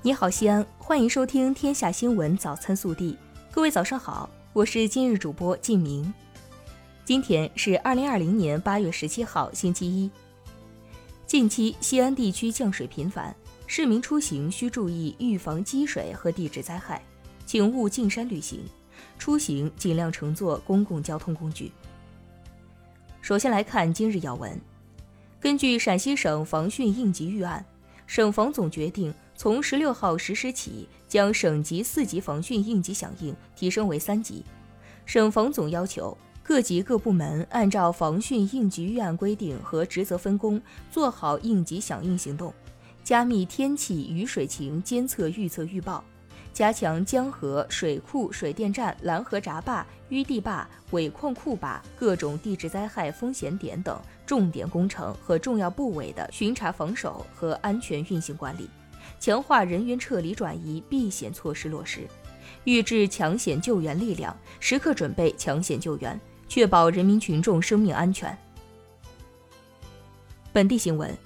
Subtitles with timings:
[0.00, 3.12] 你好，西安，欢迎收听《天下新闻早餐速递》。
[3.50, 6.14] 各位早上好，我是今日主播静明。
[7.04, 10.08] 今天是二零二零年八月十七号，星期一。
[11.26, 13.34] 近期西安地区降水频繁，
[13.66, 17.02] 市民出行需注意预防积水和地质灾害，
[17.44, 18.64] 请勿进山旅行，
[19.18, 21.72] 出行尽量乘坐公共交通工具。
[23.20, 24.58] 首先来看今日要闻，
[25.40, 27.66] 根据陕西省防汛应急预案，
[28.08, 29.14] 省防总决定。
[29.36, 34.44] 从十六号实施起，将省级四级防汛应急响应提升为三级。
[35.06, 42.52] 省防总要求各级各部门按照防汛应急预案规定和职责分工，做好应急响应行动，
[43.04, 46.02] 加密天气雨水情监测预测预报，
[46.58, 58.68] 加强江河、水库、水电站、拦河闸坝、淤地坝、尾矿库坝各种地质灾害风险点等重点工程和重要部位的巡查防守和安全运行管理。
[59.20, 62.08] 强化人员撤离转移避险措施落实，
[62.64, 68.36] 预置抢险救援力量，时刻准备抢险救援，确保人民群众生命安全。
[70.52, 71.16] 本地新闻：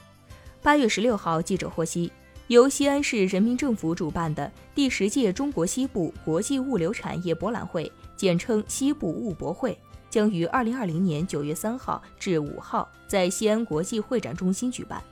[0.61, 2.13] 八月十六号，记者获悉，
[2.53, 9.75] 由西安市人民政府主办的第十届中国西部国际物流产业博览会（简称西部物博会）
[10.11, 15.03] 将于二零二零年九月三号至五号在西安国际会展中心举办。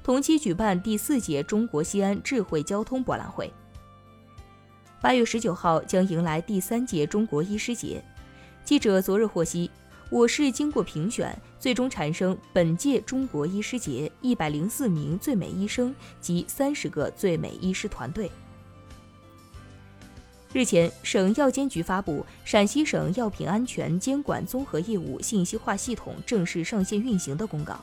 [0.00, 3.52] 同期举办第四届中国西安智慧交通博览会。
[5.00, 8.00] 八月十九号将迎来第三届中国医师节。
[8.62, 9.68] 记者昨日获悉，
[10.08, 18.30] 我市经过评选，最终产生本届中国医师节一百零四名最美医生及三十个最美医师团队。
[20.52, 27.74] 日前，省药监局发布《陕西省药品安全监管综合业务信息化系统正式上线运行的公告》。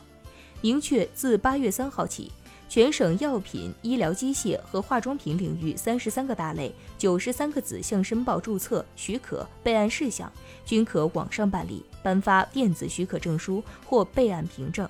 [0.62, 2.32] 明确，自八月三号起，
[2.68, 10.32] 全省药品、医疗机械和化妆品领域三十三个大类、九十三个子项申报注册许可备案事项，
[10.64, 14.88] 均可网上办理，颁发电子许可证书或备案凭证，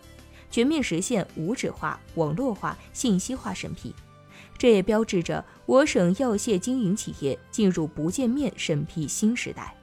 [0.50, 3.94] 全面实现无纸化、网络化、信息化审批。
[4.56, 9.74] 这也标志着我省药械经营企业进入不见面审批新时代。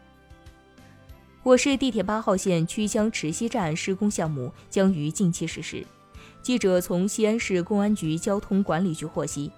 [1.43, 5.85] 我市地铁八号线曲江池西站施工项目将于近期实施。
[6.41, 9.51] 记者从西安市公安局交通管理局获悉，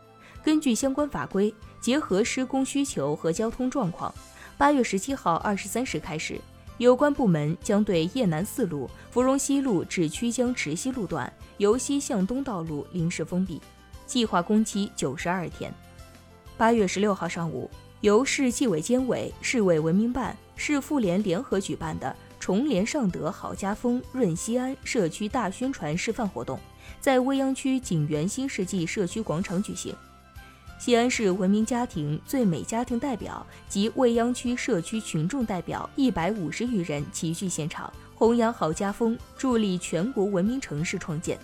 [0.44, 4.14] 根据相关法规，结合施工需求和交通状况，
[4.58, 6.40] 八月十七号二十三时开始，
[6.78, 13.62] 有关部门将对雁南四路芙蓉西路至曲江池西路段由西向东道路临时封闭，
[14.06, 15.74] 计划工期九十二天。
[16.58, 17.70] 八月十六号上午，
[18.02, 20.36] 由市纪委监委、市委文明办。
[20.56, 26.60] 市妇联联合举办的“重联尚德好家风润西安”社区大宣传示范活动，
[27.04, 29.94] 在未央区景园新世纪社区广场举行。
[30.80, 41.38] 西安市文明家庭最美家庭代表及未央区社区群众代表一百五十余人齐聚现场，弘扬好家风，助力全国文明城市创建。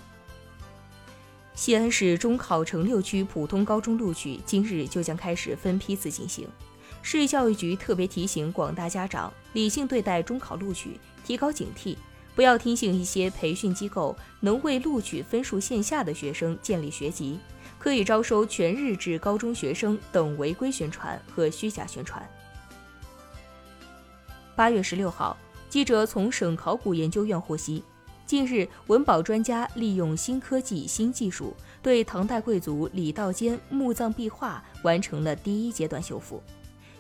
[1.56, 6.48] 西安市中考城六区普通高中录取今日就将开始分批次进行。
[7.02, 11.98] 市教育局特别提醒广大家长，理性对待中考录取，提高警惕，
[12.40, 17.38] 不要听信一些培训机构能为录取分数线下的学生建立学籍，
[17.78, 22.26] 可以招收全日制高中学生等违规宣传和虚假宣传。
[24.56, 25.36] 八月十六号，
[25.70, 27.84] 记者从省考古研究院获悉，
[28.26, 36.42] 近日文保专家利用新科技、新技术，对唐代贵族李道坚墓葬壁画完成了第一阶段修复。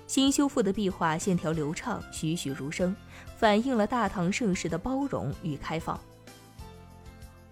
[0.09, 2.95] 新修复的壁画线条流畅，栩栩如生，
[3.37, 5.99] 反映了大唐盛世的包容与开放。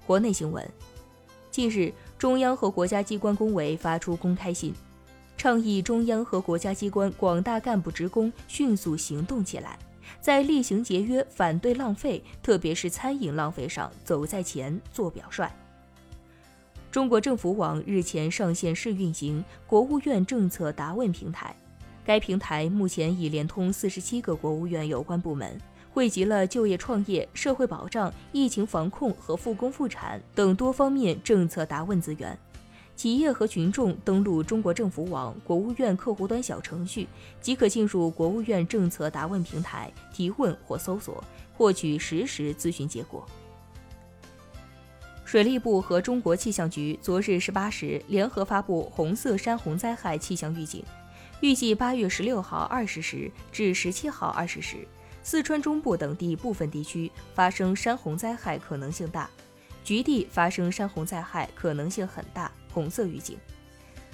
[0.07, 0.67] 国内新闻：
[1.51, 4.73] 近日，中央和国家机关工委发出公开信，
[5.37, 9.77] 倡议中央和国家机关广大干部职工迅速行动起来，
[10.19, 15.47] 在厉行节约、反对浪费，特别是餐饮浪费上走在前、做表率。
[16.89, 21.55] 中国政府网日前上线试运行国务院政策答问平台。
[22.07, 25.59] 该平台目前已连通四十七个国务院有关部门，
[25.91, 32.39] 汇集了就业创业、社会保障、疫情防控和复工复产等多方面政策答问资源。
[32.95, 37.09] 企业和群众登录中国政府网国务院客户端小程序，
[37.41, 41.21] 即可进入国务院政策答问平台提问或搜索，
[41.57, 43.25] 获取实时咨询结果。
[45.25, 50.81] 水利部和中国气象局昨日十八时联合发布红色山洪灾害气象预警。
[51.39, 54.87] 预计八月十六号二十时至十七号二十时，
[55.21, 59.29] 四川中部等地部分地区发生山洪灾害可能性大，
[59.83, 63.37] 局地发生山洪灾害可能性很大，红色预警。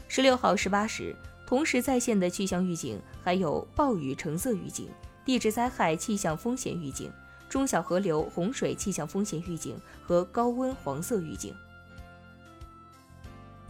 [0.10, 1.16] 十六号十八时，
[1.48, 4.90] 同时在线的气象预警还有暴雨橙色预警、
[5.24, 7.10] 地质灾害气象风险预警、
[7.48, 11.56] 中小河流洪水气象风险预警和高温黄色预警。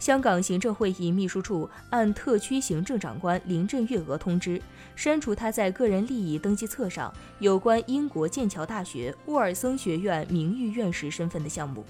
[0.04, 4.60] 香港行政会议秘书处按特区行政长官林郑月娥通知，
[4.94, 11.82] 删除他在个人利益登记册上有关英国剑桥大学沃尔森学院名誉院士身份的项目。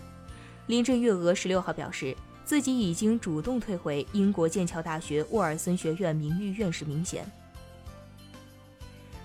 [0.68, 7.28] 林郑月娥十六号表示，自己已经主动退回英国剑桥大学沃尔森学院名誉院士名衔。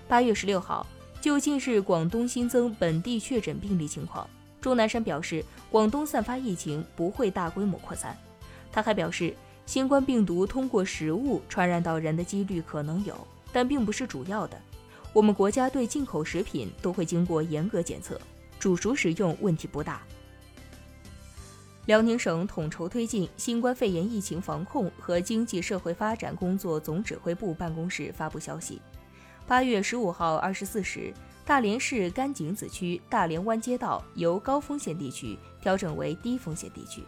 [0.08, 0.84] 八月十六号，
[1.20, 4.28] 就近日广东新增本地确诊病例情况，
[4.60, 8.18] 钟南山表示，广东散发疫情不会大规模扩散。
[8.72, 9.34] 他还表示，
[9.66, 13.16] 新冠病毒通过食物传染到人的几率可能有，
[13.52, 14.60] 但并不是主要的。
[15.12, 18.20] 我们国家对进口食品都会经过严格检测，
[18.58, 20.02] 煮熟食用问题不大。
[21.86, 28.80] 辽宁省统筹推进新冠肺炎疫情防控和经济社会发展工作总指挥部办公室发布消息：
[29.48, 31.12] 八月十五号二十四时，
[31.44, 37.02] 大连市甘井子区大连湾街道由高风险地区调整为低风险地区。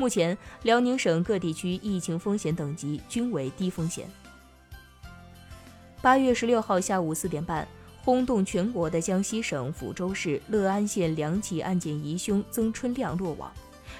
[0.00, 4.08] 目前，辽宁省各地区疫情风险等级均为低风险。
[6.00, 7.68] 八月十六号下午四点半，
[8.02, 13.52] 轰动全国的江西省抚州市乐安县两起案件疑凶曾春亮落网，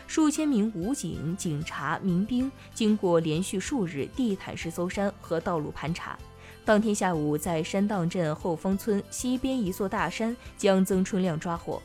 [0.07, 6.19] 数千名武警、警察、民兵经过连续数日地毯式搜山和道路盘查，
[6.65, 11.83] 当天下午在山荡镇后方村西边一座大山将曾春亮抓获，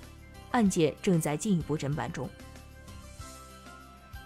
[0.51, 2.29] 案件正在进一步侦办中。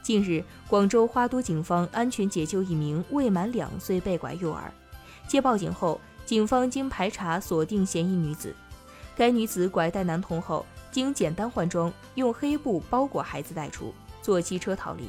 [0.09, 4.73] 近日，广州花都警方安全解救一名未满两岁被拐幼儿。
[5.27, 8.55] 接报警后，警方经排查锁定嫌疑女子。
[9.15, 15.07] 该女子拐带男童后，经简单换装，用黑布包裹孩子带出，坐汽车逃离。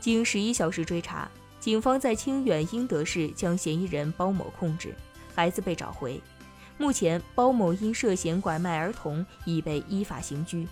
[0.00, 1.26] 经十一小时追查，
[1.58, 4.94] 警方在清远英德市将嫌疑人包某控制，
[5.34, 6.20] 孩子被找回。
[6.76, 10.68] 目前，包某因涉嫌拐卖儿童已被依法刑拘。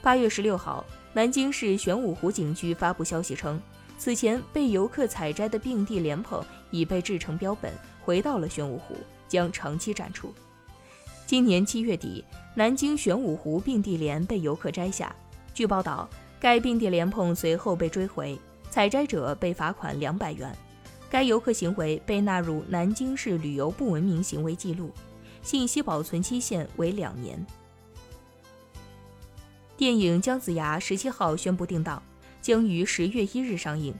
[0.00, 0.84] 八月十六号。
[1.16, 3.60] 南京市玄武湖景区发布消息称，
[3.96, 7.72] 此前被游客采摘的并蒂莲蓬已被制成标本，
[8.02, 8.96] 回到了玄武湖，
[9.28, 10.34] 将长期展出。
[11.24, 12.24] 今年七月底，
[12.56, 15.14] 南京玄武湖并蒂莲被游客摘下，
[15.54, 18.36] 据报道，该并蒂莲蓬随后被追回，
[18.68, 20.52] 采摘者被罚款两百元。
[21.08, 24.90] 该游客行为被纳入南京市旅游不文明行为记录，
[25.42, 27.46] 信息保存期限为两年。
[29.76, 32.00] 电影《姜子牙》十七号宣布定档，
[32.40, 33.92] 将于十月一日上映。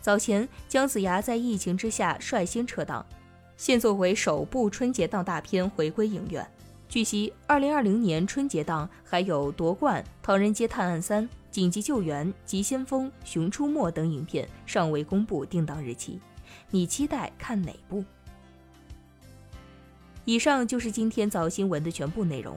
[0.00, 3.04] 早前，姜子牙在疫情之下率先撤档，
[3.56, 6.46] 现作为首部春节档大片回归影院。
[6.88, 16.20] 据悉，二零二零年春节档还有《夺冠》《唐人街探案三》《紧急救援》《急先锋》《熊出没》等影片尚未公布定档日期，
[16.70, 18.04] 你期待看哪部？
[20.24, 22.56] 以上就是今天早新闻的全部内容。